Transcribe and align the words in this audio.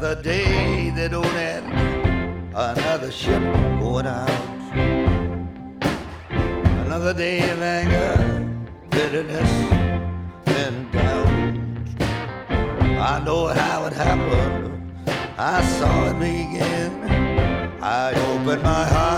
Another 0.00 0.22
day 0.22 0.90
that 0.90 1.10
don't 1.10 1.26
end. 1.26 2.54
Another 2.54 3.10
ship 3.10 3.42
going 3.80 4.06
out. 4.06 4.30
Another 6.86 7.12
day 7.12 7.50
of 7.50 7.60
anger, 7.60 8.48
bitterness, 8.90 9.50
and 10.46 10.92
doubt. 10.92 11.26
I 13.10 13.24
know 13.24 13.48
how 13.48 13.86
it 13.86 13.92
happened. 13.92 14.92
I 15.36 15.64
saw 15.64 16.10
it 16.10 16.18
begin. 16.20 16.92
I 17.82 18.12
opened 18.12 18.62
my 18.62 18.84
heart 18.84 19.17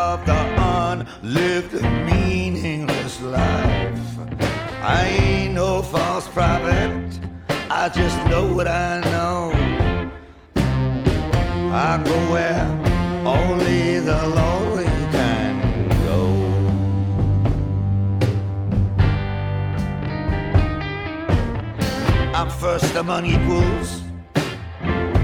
the 1.33 1.39
unlived, 1.39 1.81
meaningless 2.05 3.21
life. 3.21 3.99
I 4.81 5.07
ain't 5.07 5.53
no 5.53 5.81
false 5.81 6.27
prophet, 6.27 7.19
I 7.69 7.89
just 7.89 8.17
know 8.27 8.53
what 8.53 8.67
I 8.67 8.99
know. 9.11 9.51
I 11.73 12.01
go 12.03 12.17
where 12.31 12.65
only 13.25 13.99
the 13.99 14.27
lonely 14.27 14.85
can 15.11 15.89
go. 16.05 16.21
I'm 22.33 22.49
first 22.49 22.95
among 22.95 23.25
equals, 23.25 24.01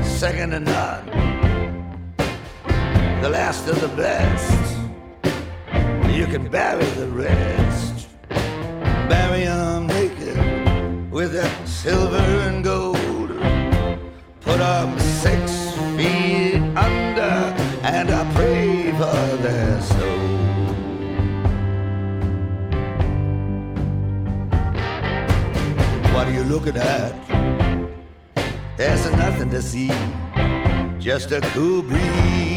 second 0.04 0.52
to 0.52 0.60
none, 0.60 1.06
the 3.22 3.30
last 3.30 3.68
of 3.68 3.82
the 3.82 3.90
best. 3.90 4.67
You 6.18 6.26
can 6.26 6.48
bury 6.50 6.90
the 7.02 7.06
rest, 7.10 8.08
bury 9.08 9.44
'em 9.44 9.86
naked 9.86 11.12
with 11.12 11.32
that 11.34 11.56
silver 11.68 12.28
and 12.48 12.64
gold. 12.64 13.30
Put 14.42 14.60
'em 14.60 14.98
six 14.98 15.42
feet 15.96 16.60
under, 16.88 17.38
and 17.84 18.10
I 18.10 18.24
pray 18.34 18.92
for 19.00 19.20
their 19.46 19.80
soul. 19.92 20.26
What 26.14 26.24
are 26.30 26.36
you 26.40 26.46
looking 26.54 26.78
at? 26.78 27.14
There's 28.76 29.06
nothing 29.24 29.52
to 29.52 29.62
see, 29.62 29.92
just 30.98 31.32
a 31.32 31.42
cool 31.54 31.84
breeze 31.84 32.57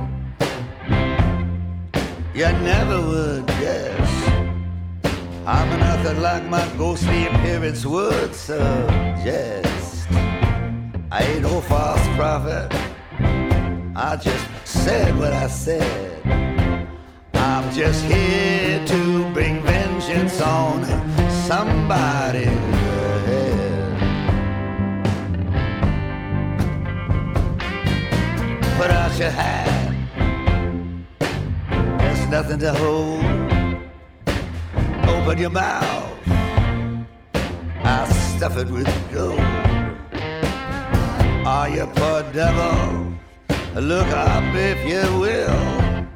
You 2.41 2.51
never 2.53 2.99
would 2.99 3.45
guess. 3.45 4.11
I'm 5.45 5.79
nothing 5.79 6.21
like 6.23 6.43
my 6.49 6.67
ghostly 6.75 7.27
appearance 7.27 7.85
would 7.85 8.33
suggest. 8.33 10.07
I 11.11 11.21
ain't 11.21 11.43
no 11.43 11.61
false 11.61 12.01
prophet. 12.17 12.67
I 13.95 14.15
just 14.15 14.43
said 14.65 15.15
what 15.19 15.33
I 15.33 15.45
said. 15.45 16.25
I'm 17.35 17.71
just 17.71 18.03
here 18.05 18.87
to 18.87 19.31
bring 19.33 19.61
vengeance 19.61 20.41
on 20.41 20.83
somebody's 21.45 22.45
head. 23.27 23.99
Put 28.79 28.89
out 28.89 29.19
your 29.19 29.29
hand. 29.29 29.70
Nothing 32.31 32.59
to 32.59 32.71
hold. 32.71 33.25
Open 35.09 35.37
your 35.37 35.49
mouth. 35.49 36.17
I'll 37.83 38.07
stuff 38.07 38.55
it 38.57 38.69
with 38.69 38.87
gold. 39.13 39.37
Are 41.45 41.67
you 41.67 41.85
poor 41.87 42.23
devil? 42.31 43.17
Look 43.75 44.07
up 44.07 44.55
if 44.55 44.79
you 44.87 45.19
will. 45.19 46.07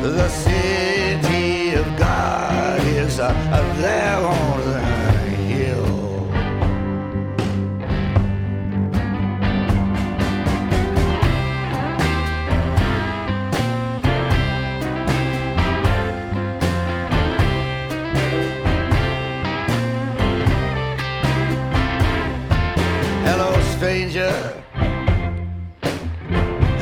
The 0.00 0.28
city 0.28 1.31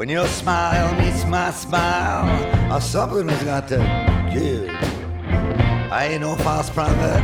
When 0.00 0.08
your 0.08 0.26
smile 0.28 0.94
meets 0.98 1.26
my 1.26 1.50
smile, 1.50 2.24
or 2.72 2.80
something 2.80 3.28
has 3.28 3.44
got 3.44 3.68
to 3.68 3.76
give. 4.32 4.70
I 5.92 6.08
ain't 6.12 6.22
no 6.22 6.36
false 6.36 6.70
prophet. 6.70 7.20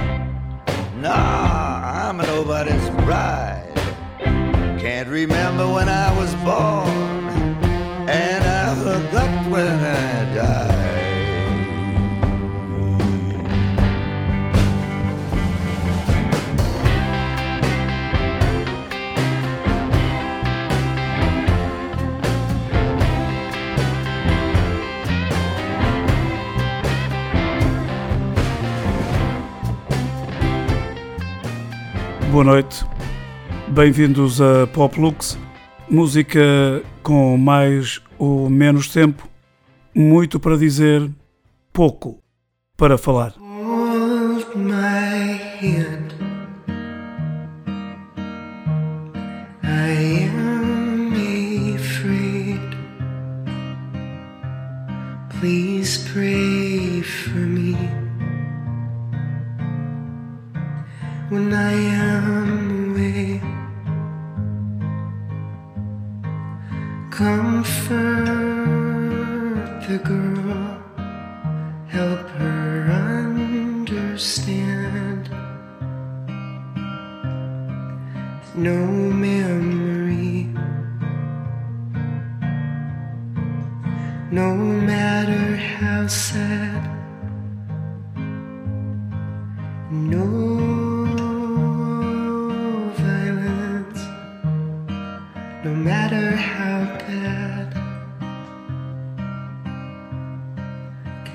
Nah, 0.97 2.09
I'm 2.11 2.19
nobody's 2.19 2.91
bride. 3.07 3.73
Can't 4.79 5.09
remember 5.09 5.67
when 5.73 5.89
I 5.89 6.15
was 6.19 6.35
born, 6.45 7.57
and 8.11 8.45
I 8.45 8.75
forgot 8.85 9.51
when 9.51 9.73
I 9.73 10.35
died. 10.35 10.46
Boa 32.37 32.45
noite. 32.45 32.85
Bem-vindos 33.69 34.43
a 34.43 34.67
Poplux, 34.67 35.39
música 35.89 36.83
com 37.03 37.35
mais 37.39 38.03
ou 38.19 38.51
menos 38.51 38.89
tempo, 38.89 39.27
muito 39.95 40.39
para 40.39 40.55
dizer, 40.59 41.11
pouco 41.73 42.19
para 42.77 42.99
falar. 42.99 43.33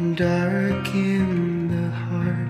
Can 0.01 0.15
darken 0.15 1.67
the 1.69 1.89
heart 1.91 2.49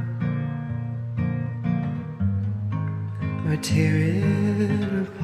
or 3.45 3.57
tear 3.61 3.97
it 3.97 5.01
apart. 5.01 5.20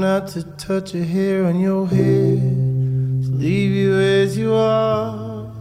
not 0.00 0.28
to 0.28 0.42
touch 0.56 0.94
a 0.94 1.04
hair 1.04 1.44
on 1.44 1.60
your 1.60 1.86
head, 1.86 2.40
to 3.22 3.30
leave 3.32 3.70
you 3.70 3.94
as 3.98 4.36
you 4.36 4.54
are. 4.54 5.52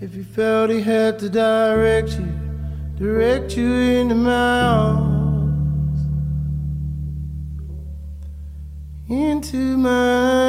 If 0.00 0.14
you 0.16 0.24
felt 0.24 0.70
he 0.70 0.80
had 0.80 1.20
to 1.20 1.28
direct 1.28 2.10
you, 2.18 2.32
direct 2.96 3.56
you 3.56 3.72
into 3.72 4.16
my 4.16 4.60
arms, 4.60 6.00
into 9.08 9.76
my 9.76 10.47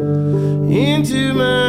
into 0.00 1.34
my 1.34 1.61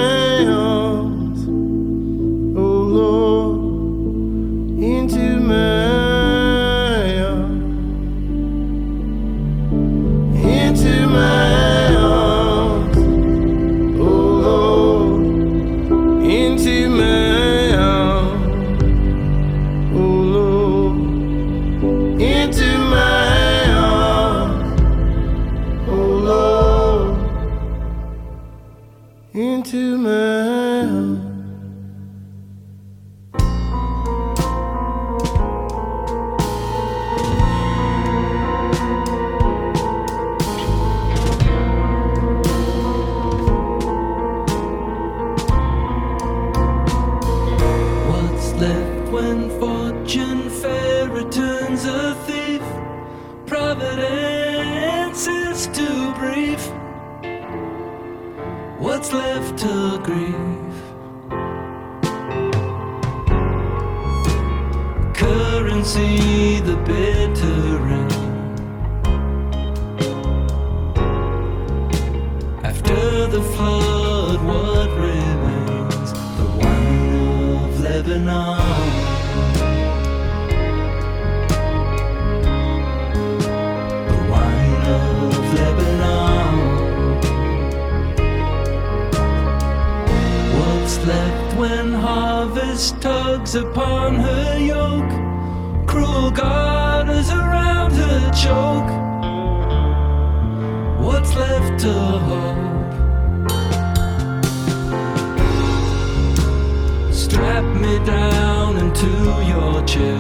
Strap 107.12 107.66
me 107.76 108.00
down 108.06 108.78
into 108.78 109.08
your 109.52 109.84
chair. 109.86 110.18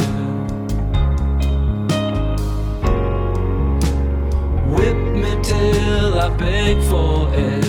Whip 4.68 4.98
me 5.16 5.42
till 5.42 6.20
I 6.20 6.36
beg 6.38 6.84
for 6.84 7.34
air. 7.34 7.62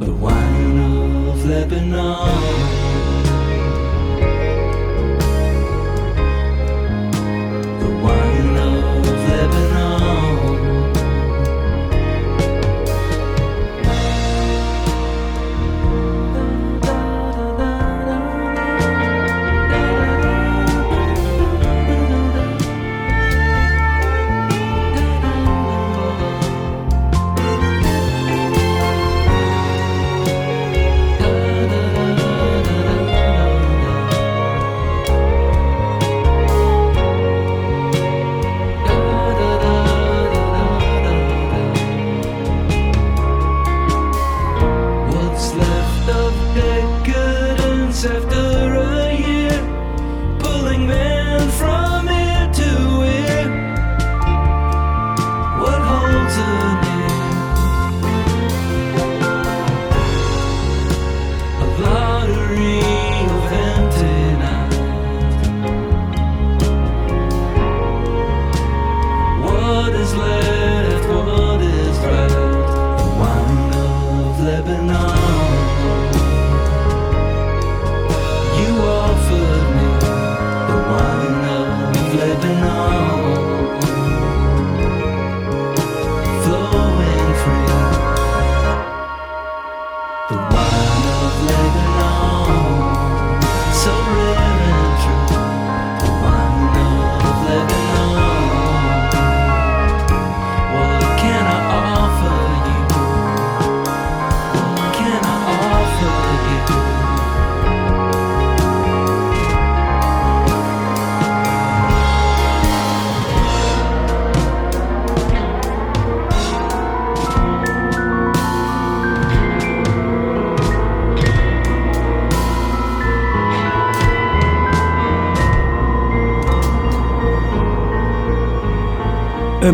The 0.00 0.14
wine 0.14 1.28
of 1.28 1.44
Lebanon. 1.44 2.85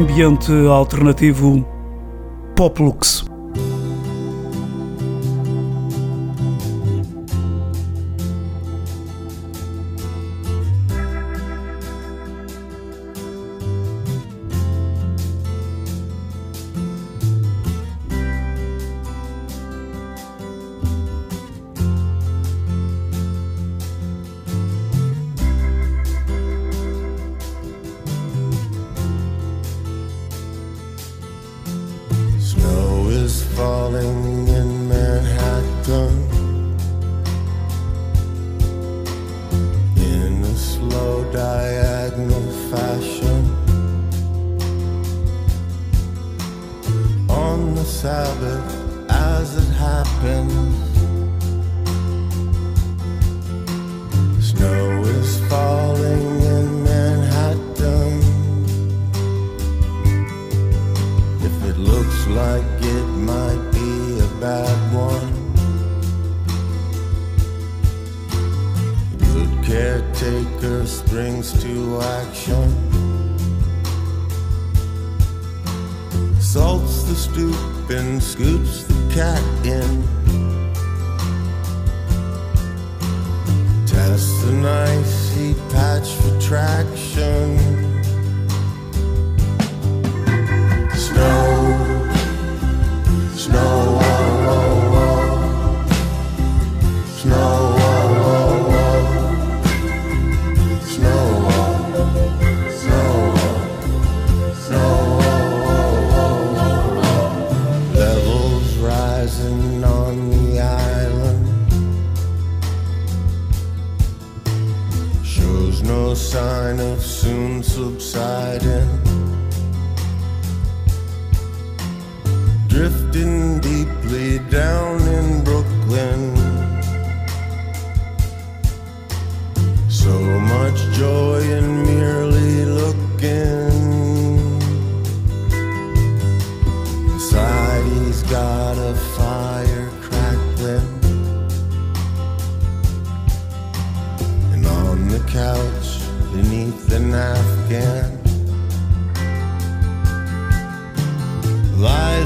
ambiente 0.03 0.53
alternativo 0.69 1.65
Poplux. 2.57 3.22
but 48.41 48.63
as 49.11 49.57
it 49.57 49.73
happens, 49.75 50.75
snow 54.41 55.03
is 55.03 55.41
falling 55.49 56.41
in 56.41 56.83
Manhattan. 56.83 58.23
If 61.43 61.65
it 61.71 61.79
looks 61.79 62.27
like 62.29 62.65
it 62.81 63.07
might 63.33 63.71
be 63.73 64.21
a 64.21 64.29
bad 64.41 64.79
one, 64.95 65.33
good 69.19 69.65
caretaker 69.65 70.87
springs 70.87 71.53
to 71.63 72.01
action. 72.01 72.69
Salts 76.41 77.05
the 77.05 77.15
stoop 77.15 77.72
and 77.93 78.23
scoops 78.23 78.85
the 78.85 78.95
cat 79.13 79.43
in. 79.67 80.03
Tests 83.87 84.45
an 84.45 84.65
icy 84.65 85.55
patch 85.71 86.09
for 86.15 86.41
traction. 86.41 87.59
Snow, 90.95 92.09
snow. 93.35 93.92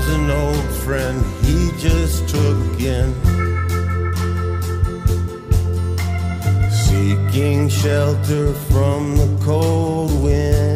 an 0.08 0.30
old 0.30 0.70
friend 0.84 1.24
he 1.44 1.70
just 1.78 2.28
took 2.28 2.80
in. 2.80 3.14
Seeking 6.70 7.68
shelter 7.68 8.52
from 8.70 9.16
the 9.16 9.44
cold 9.44 10.22
wind. 10.22 10.75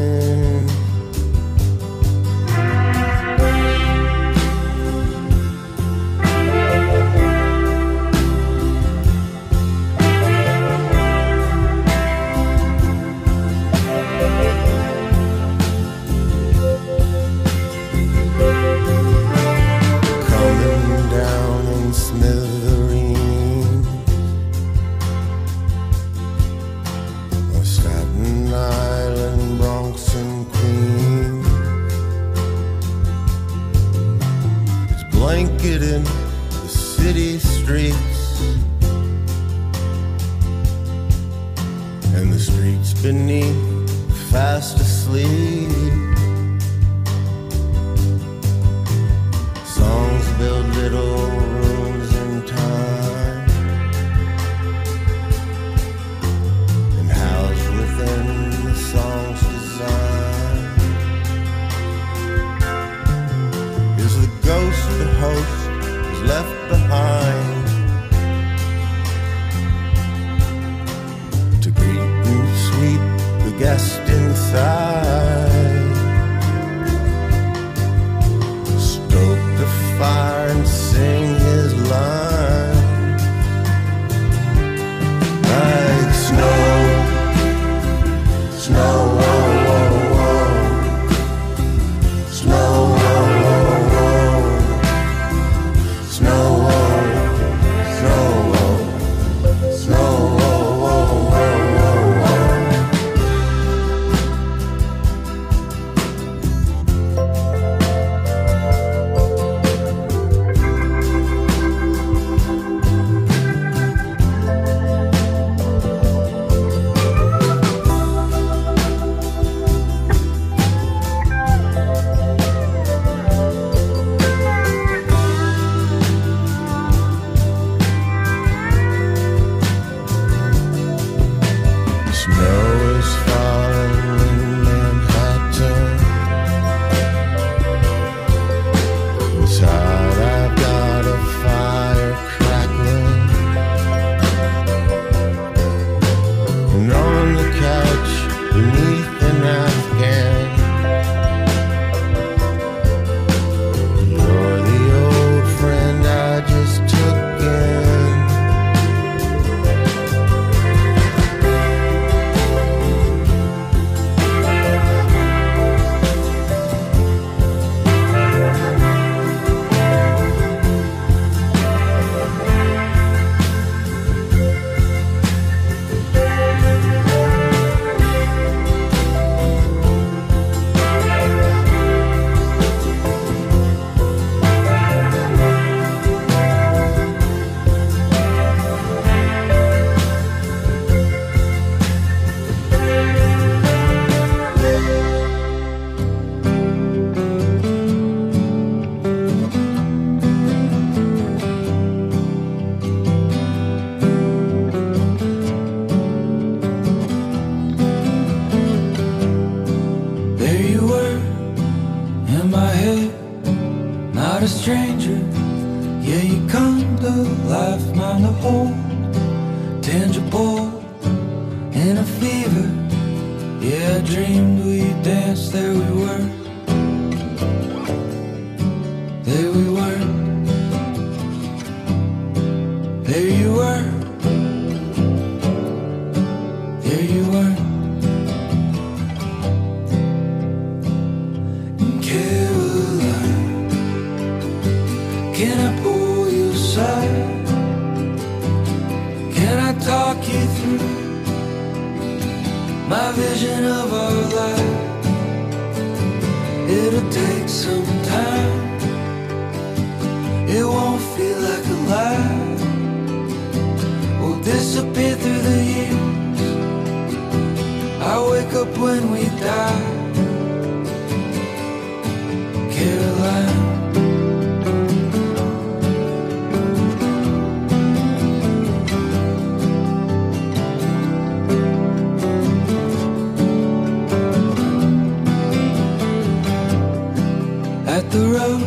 the 288.20 288.26
road 288.38 288.62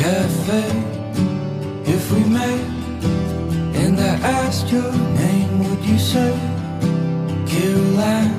cafe 0.00 0.64
if 1.94 2.10
we 2.12 2.20
met 2.24 2.60
and 3.82 4.00
I 4.00 4.14
asked 4.40 4.72
your 4.72 4.92
name 5.22 5.50
would 5.64 5.84
you 5.84 5.98
say 5.98 6.32
Caroline 7.52 8.34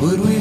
would 0.00 0.20
we 0.26 0.37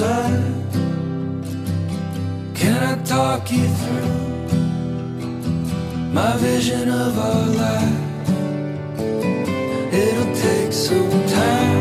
side? 0.00 0.54
Can 2.60 2.78
I 2.92 2.94
talk 3.04 3.42
you 3.52 3.66
through 3.80 4.16
my 6.18 6.32
vision 6.38 6.88
of 6.88 7.12
our 7.28 7.46
life? 7.64 7.98
It'll 10.02 10.34
take 10.46 10.72
some 10.72 11.10
time. 11.36 11.79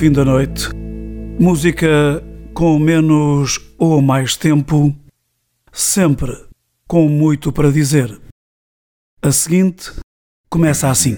Fim 0.00 0.10
da 0.10 0.24
noite, 0.24 0.70
música 1.38 2.24
com 2.54 2.78
menos 2.78 3.60
ou 3.78 4.00
mais 4.00 4.34
tempo, 4.34 4.96
sempre 5.70 6.34
com 6.88 7.06
muito 7.06 7.52
para 7.52 7.70
dizer. 7.70 8.18
A 9.20 9.30
seguinte 9.30 9.92
começa 10.48 10.88
assim. 10.88 11.16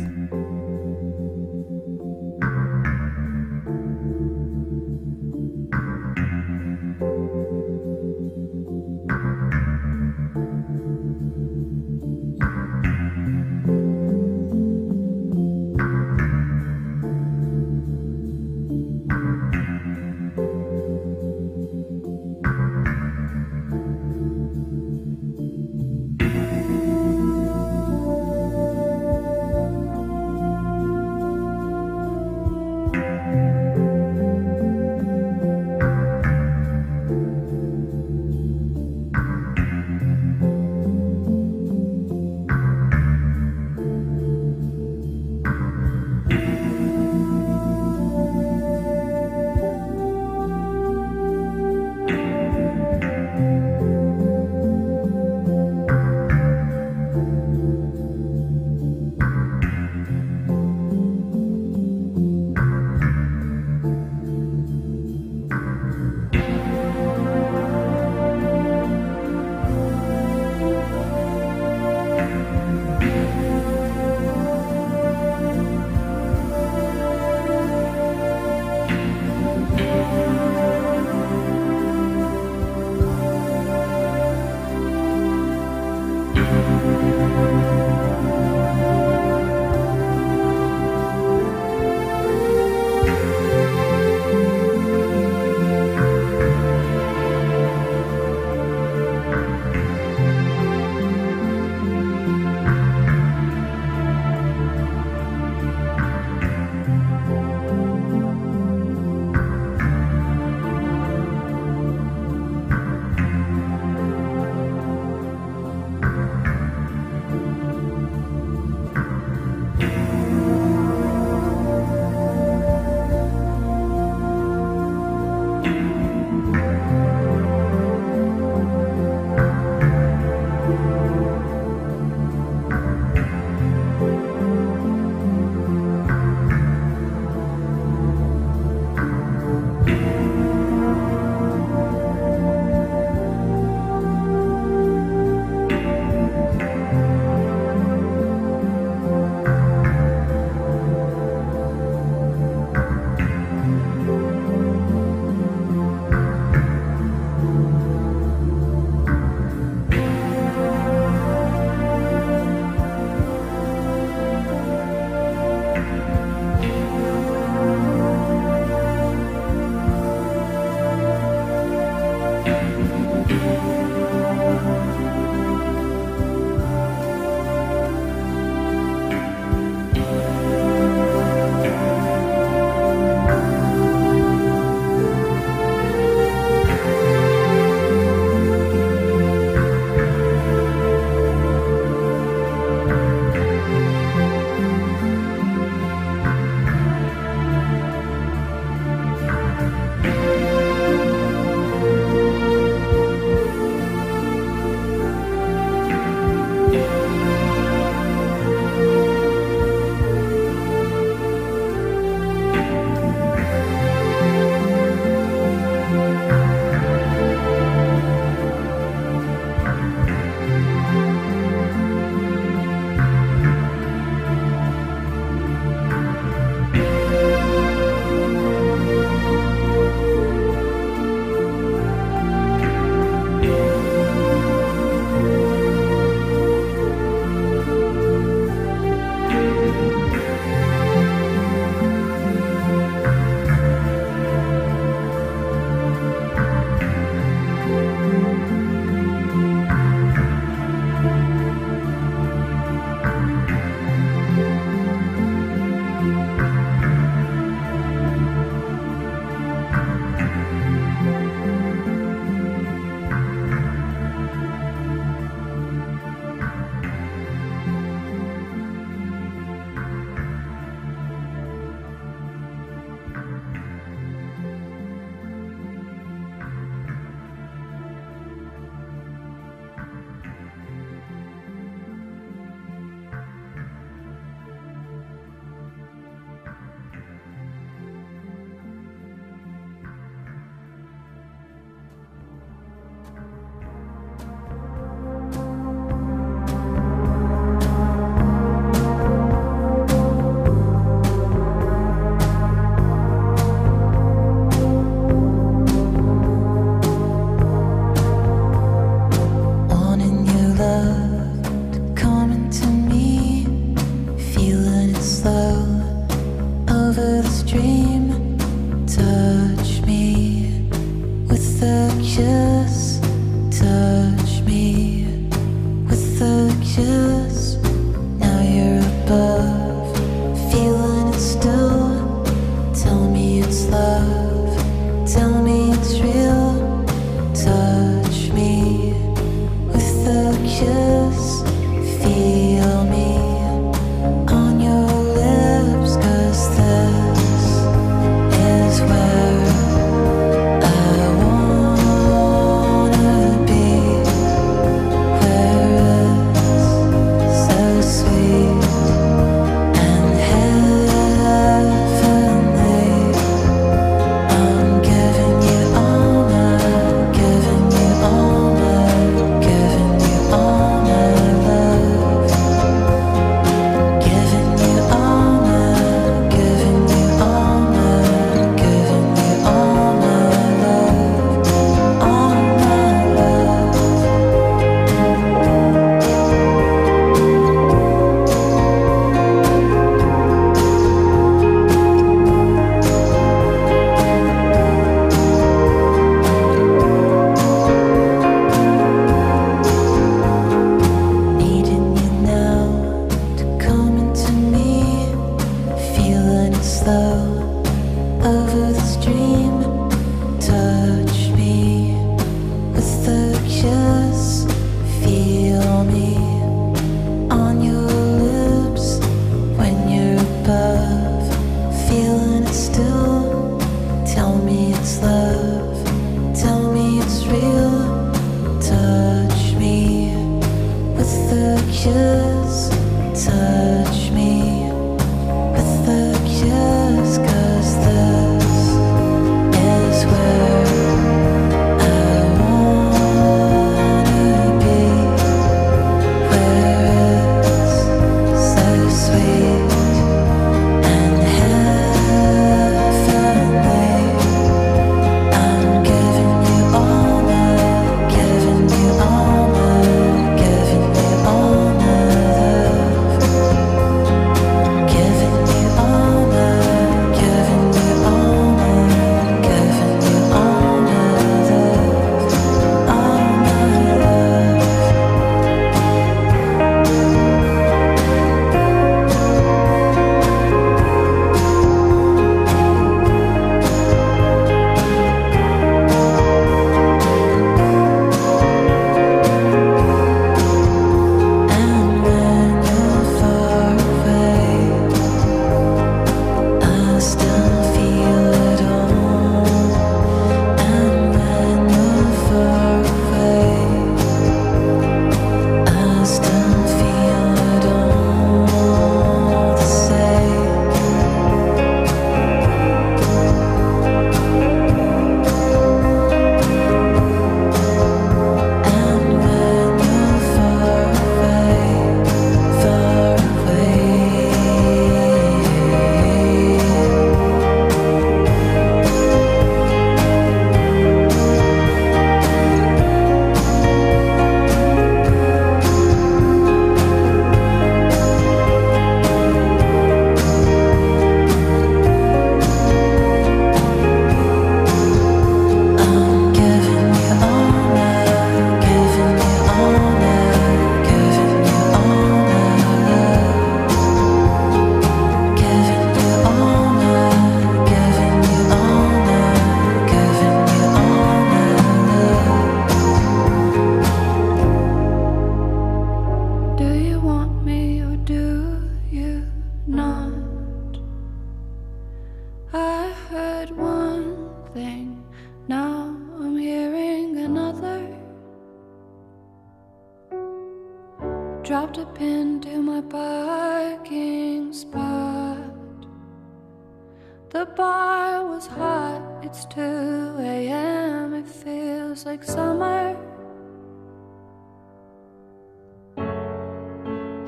bar 587.56 588.26
was 588.26 588.46
hot. 588.46 589.02
It's 589.22 589.44
2 589.46 589.60
a.m. 589.60 591.14
It 591.14 591.26
feels 591.26 592.04
like 592.06 592.24
summer. 592.24 592.96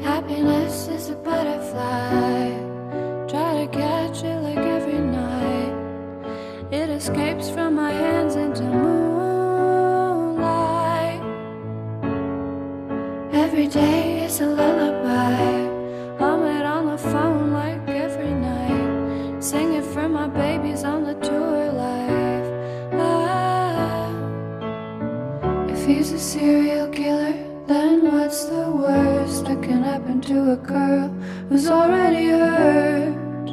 Happiness 0.00 0.88
is 0.88 1.10
a 1.10 1.16
butterfly. 1.16 2.50
Try 3.28 3.64
to 3.64 3.68
catch 3.70 4.22
it 4.22 4.40
like 4.40 4.58
every 4.58 5.00
night. 5.00 5.74
It 6.72 6.90
escapes 6.90 7.50
from 7.50 7.74
my 7.74 7.92
hand. 7.92 8.23
serial 26.34 26.88
killer, 26.88 27.32
then 27.68 28.10
what's 28.10 28.46
the 28.46 28.68
worst 28.68 29.44
that 29.44 29.62
can 29.62 29.84
happen 29.84 30.20
to 30.20 30.50
a 30.50 30.56
girl 30.56 31.08
who's 31.48 31.68
already 31.68 32.26
hurt? 32.26 33.48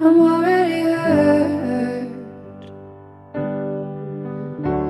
I'm 0.00 0.18
already 0.32 0.82
hurt. 0.90 2.10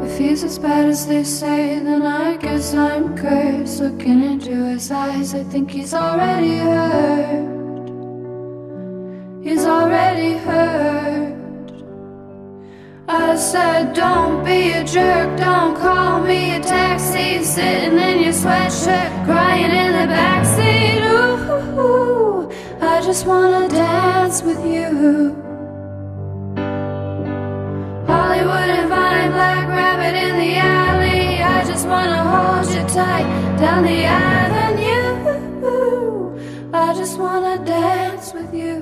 If 0.07 0.19
he's 0.19 0.43
as 0.43 0.59
bad 0.59 0.89
as 0.89 1.07
they 1.07 1.25
say, 1.25 1.79
then 1.79 2.07
I 2.07 2.39
guess 2.39 2.73
I'm 2.73 3.15
cursed. 3.19 3.83
Looking 3.83 4.23
into 4.25 4.65
his 4.73 4.91
eyes, 4.91 5.35
I 5.35 5.43
think 5.43 5.71
he's 5.71 5.93
already 5.93 6.57
hurt. 6.57 7.60
said, 13.51 13.93
don't 13.95 14.45
be 14.45 14.71
a 14.71 14.85
jerk, 14.85 15.37
don't 15.37 15.77
call 15.77 16.23
me 16.23 16.55
a 16.55 16.61
taxi. 16.61 17.43
Sitting 17.43 17.99
in 17.99 18.23
your 18.23 18.33
sweatshirt, 18.33 19.25
crying 19.25 19.73
in 19.83 19.91
the 19.99 20.07
backseat. 20.15 21.01
Ooh, 21.77 22.49
I 22.81 23.01
just 23.03 23.27
wanna 23.27 23.69
dance 23.69 24.41
with 24.43 24.65
you. 24.65 25.35
Hollywood 28.07 28.71
and 28.79 28.89
Vine, 28.89 29.33
Black 29.33 29.67
Rabbit 29.69 30.15
in 30.27 30.35
the 30.43 30.53
alley. 30.57 31.43
I 31.43 31.65
just 31.65 31.89
wanna 31.89 32.23
hold 32.33 32.69
you 32.73 32.85
tight 32.95 33.27
down 33.59 33.83
the 33.83 34.05
avenue. 34.05 35.11
I 36.73 36.95
just 36.95 37.19
wanna 37.19 37.57
dance 37.65 38.33
with 38.33 38.55
you. 38.55 38.77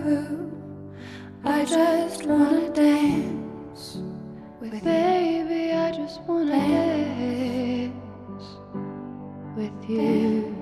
I 1.43 1.65
just 1.65 2.27
wanna 2.27 2.69
dance 2.75 3.48
with 4.71 4.85
Baby. 4.85 5.73
I 5.73 5.93
just 5.93 6.21
wanna 6.23 6.57
dance 6.57 8.45
with 9.57 9.91
you. 9.91 10.58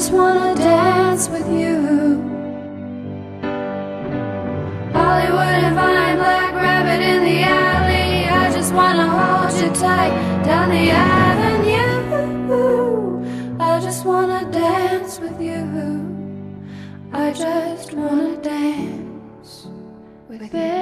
Just 0.00 0.12
wanna 0.14 0.54
dance 0.54 1.28
with 1.28 1.46
you. 1.60 1.76
Hollywood 4.94 5.56
and 5.66 5.74
Vine, 5.76 6.16
Black 6.16 6.54
Rabbit 6.54 7.02
in 7.02 7.22
the 7.22 7.42
alley. 7.42 8.24
I 8.24 8.50
just 8.50 8.72
wanna 8.72 9.06
hold 9.18 9.52
you 9.60 9.68
tight 9.74 10.12
down 10.42 10.70
the 10.70 10.90
avenue. 10.90 12.00
I 13.60 13.78
just 13.78 14.06
wanna 14.06 14.50
dance 14.50 15.20
with 15.20 15.38
you. 15.38 15.66
I 17.12 17.32
just 17.32 17.92
wanna 17.92 18.38
dance 18.38 19.66
with 20.30 20.50
baby. 20.50 20.79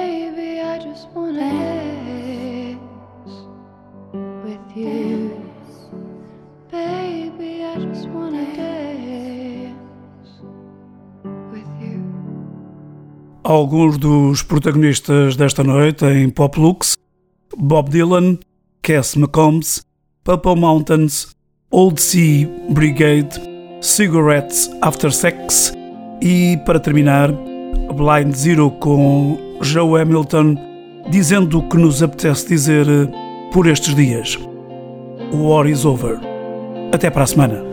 Alguns 13.49 13.97
dos 13.97 14.43
protagonistas 14.43 15.35
desta 15.35 15.63
noite 15.63 16.05
em 16.05 16.29
Pop 16.29 16.59
Lux: 16.59 16.95
Bob 17.57 17.89
Dylan, 17.89 18.37
Cass 18.83 19.15
McCombs, 19.15 19.81
Purple 20.23 20.55
Mountains, 20.55 21.35
Old 21.71 21.99
Sea 21.99 22.47
Brigade, 22.69 23.41
Cigarettes 23.81 24.69
After 24.83 25.11
Sex 25.11 25.73
e, 26.21 26.59
para 26.63 26.79
terminar, 26.79 27.31
Blind 27.31 28.35
Zero 28.35 28.69
com 28.69 29.35
Joe 29.61 29.99
Hamilton, 29.99 30.55
dizendo 31.09 31.57
o 31.57 31.67
que 31.67 31.77
nos 31.77 32.03
apetece 32.03 32.49
dizer 32.49 32.85
por 33.51 33.65
estes 33.65 33.95
dias. 33.95 34.37
War 35.33 35.67
is 35.67 35.85
over. 35.85 36.19
Até 36.93 37.09
para 37.09 37.23
a 37.23 37.27
semana. 37.27 37.68